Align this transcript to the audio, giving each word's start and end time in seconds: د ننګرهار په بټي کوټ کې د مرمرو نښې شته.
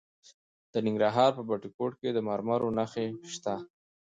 د 0.71 0.73
ننګرهار 0.85 1.31
په 1.37 1.43
بټي 1.49 1.69
کوټ 1.77 1.93
کې 2.01 2.09
د 2.13 2.19
مرمرو 2.27 2.75
نښې 2.77 3.05
شته. 3.33 3.55